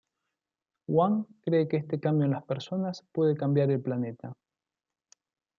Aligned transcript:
Wang 0.87 1.27
cree 1.43 1.67
que 1.67 1.77
este 1.77 1.99
cambio 1.99 2.25
en 2.25 2.31
las 2.31 2.43
personas 2.45 3.05
puede 3.11 3.37
cambiar 3.37 3.69
el 3.69 3.81
planeta. 3.83 4.33